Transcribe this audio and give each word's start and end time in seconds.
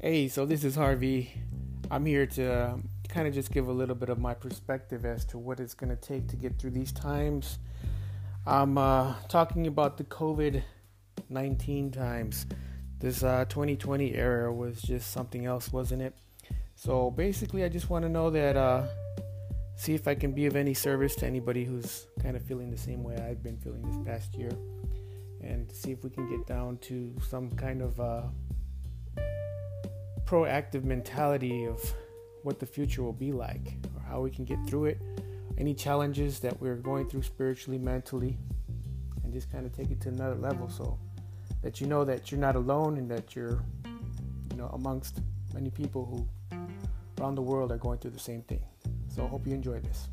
Hey, 0.00 0.28
so 0.28 0.46
this 0.46 0.62
is 0.62 0.76
Harvey. 0.76 1.32
I'm 1.90 2.06
here 2.06 2.24
to 2.24 2.70
um, 2.70 2.88
kind 3.08 3.26
of 3.26 3.34
just 3.34 3.50
give 3.50 3.66
a 3.66 3.72
little 3.72 3.96
bit 3.96 4.10
of 4.10 4.20
my 4.20 4.32
perspective 4.32 5.04
as 5.04 5.24
to 5.24 5.38
what 5.38 5.58
it's 5.58 5.74
going 5.74 5.90
to 5.90 5.96
take 5.96 6.28
to 6.28 6.36
get 6.36 6.56
through 6.56 6.70
these 6.70 6.92
times. 6.92 7.58
I'm 8.46 8.78
uh, 8.78 9.14
talking 9.28 9.66
about 9.66 9.96
the 9.96 10.04
COVID 10.04 10.62
19 11.28 11.90
times. 11.90 12.46
This 13.00 13.24
uh, 13.24 13.46
2020 13.46 14.14
era 14.14 14.54
was 14.54 14.80
just 14.80 15.10
something 15.10 15.46
else, 15.46 15.72
wasn't 15.72 16.02
it? 16.02 16.14
So 16.76 17.10
basically, 17.10 17.64
I 17.64 17.68
just 17.68 17.90
want 17.90 18.04
to 18.04 18.08
know 18.08 18.30
that, 18.30 18.56
uh, 18.56 18.86
see 19.74 19.94
if 19.94 20.06
I 20.06 20.14
can 20.14 20.30
be 20.30 20.46
of 20.46 20.54
any 20.54 20.74
service 20.74 21.16
to 21.16 21.26
anybody 21.26 21.64
who's 21.64 22.06
kind 22.22 22.36
of 22.36 22.44
feeling 22.44 22.70
the 22.70 22.78
same 22.78 23.02
way 23.02 23.16
I've 23.16 23.42
been 23.42 23.56
feeling 23.56 23.82
this 23.82 23.98
past 24.06 24.36
year, 24.36 24.52
and 25.42 25.68
see 25.72 25.90
if 25.90 26.04
we 26.04 26.10
can 26.10 26.30
get 26.30 26.46
down 26.46 26.78
to 26.82 27.16
some 27.28 27.50
kind 27.50 27.82
of 27.82 27.98
uh, 27.98 28.22
proactive 30.28 30.84
mentality 30.84 31.64
of 31.64 31.82
what 32.42 32.58
the 32.58 32.66
future 32.66 33.02
will 33.02 33.14
be 33.14 33.32
like 33.32 33.78
or 33.94 34.02
how 34.02 34.20
we 34.20 34.30
can 34.30 34.44
get 34.44 34.58
through 34.66 34.84
it, 34.84 35.00
any 35.56 35.72
challenges 35.72 36.38
that 36.38 36.60
we're 36.60 36.76
going 36.76 37.08
through 37.08 37.22
spiritually, 37.22 37.78
mentally, 37.78 38.36
and 39.24 39.32
just 39.32 39.50
kind 39.50 39.64
of 39.64 39.72
take 39.74 39.90
it 39.90 40.02
to 40.02 40.10
another 40.10 40.34
level 40.34 40.68
so 40.68 40.98
that 41.62 41.80
you 41.80 41.86
know 41.86 42.04
that 42.04 42.30
you're 42.30 42.40
not 42.40 42.56
alone 42.56 42.98
and 42.98 43.10
that 43.10 43.34
you're, 43.34 43.64
you 44.50 44.56
know, 44.58 44.68
amongst 44.74 45.20
many 45.54 45.70
people 45.70 46.04
who 46.04 46.58
around 47.18 47.34
the 47.34 47.42
world 47.42 47.72
are 47.72 47.78
going 47.78 47.98
through 47.98 48.10
the 48.10 48.18
same 48.18 48.42
thing. 48.42 48.60
So 49.08 49.24
I 49.24 49.28
hope 49.28 49.46
you 49.46 49.54
enjoy 49.54 49.80
this. 49.80 50.08